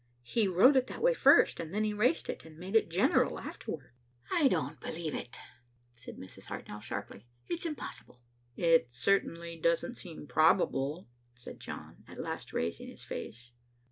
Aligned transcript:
"He 0.23 0.47
wrote 0.47 0.75
it 0.77 0.87
that 0.87 1.03
way 1.03 1.13
first, 1.13 1.59
and 1.59 1.71
then 1.71 1.85
erased 1.85 2.27
it 2.27 2.43
and 2.43 2.57
made 2.57 2.75
it 2.75 2.89
general 2.89 3.37
afterwards." 3.37 3.93
"I 4.31 4.47
don't 4.47 4.79
believe 4.81 5.13
it," 5.13 5.37
said 5.93 6.17
Mrs. 6.17 6.45
Hartnell, 6.45 6.81
sharply. 6.81 7.27
"It's 7.47 7.67
impossible." 7.67 8.19
"It 8.55 8.91
certainly 8.91 9.57
doesn't 9.57 9.97
seem 9.97 10.25
probable," 10.25 11.07
said 11.35 11.59
John, 11.59 12.03
at 12.07 12.19
last 12.19 12.51
raising 12.51 12.87
his 12.87 13.03
face. 13.03 13.51